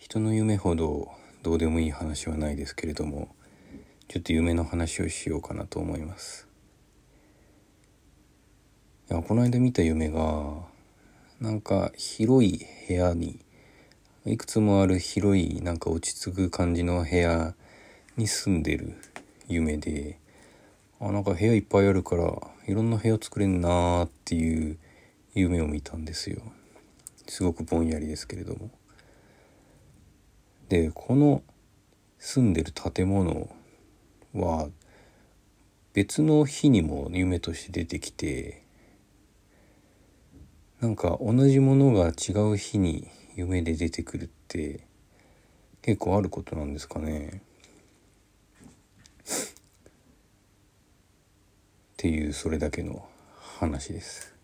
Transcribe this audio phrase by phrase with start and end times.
[0.00, 1.12] 人の夢ほど
[1.42, 3.28] どうでもいい話はないですけれども
[4.08, 6.48] ちょっと夢の話をしようかなと思います。
[9.10, 10.54] いやこの間見た夢が
[11.38, 13.40] なんか広い部屋に
[14.24, 17.54] いくつもある広いなんか落ち着く感じの部屋
[18.16, 18.96] に住んでる
[19.48, 20.18] 夢で
[20.98, 22.24] あなんか部屋いっぱいあるから
[22.66, 24.78] いろんな部屋作れんなーっていう
[25.34, 26.40] 夢を見たんですよ。
[27.28, 28.70] すごくぼんやりですけれども。
[30.70, 31.42] でこの
[32.20, 33.50] 住んでる建物
[34.32, 34.68] は
[35.94, 38.62] 別の日にも夢として出てきて
[40.80, 44.86] なんか同じものが違う日に夢で出てくるって
[45.82, 47.42] 結構あることなんですかね
[49.18, 49.22] っ
[51.96, 53.08] ていうそれだけの
[53.58, 54.39] 話です。